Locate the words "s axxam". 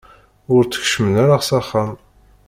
1.47-1.91